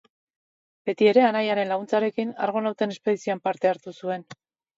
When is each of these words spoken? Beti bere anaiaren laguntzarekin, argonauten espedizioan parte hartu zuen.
Beti 0.89 1.07
bere 1.09 1.21
anaiaren 1.25 1.69
laguntzarekin, 1.73 2.33
argonauten 2.47 2.95
espedizioan 2.97 3.45
parte 3.45 3.73
hartu 3.75 3.97
zuen. 4.03 4.27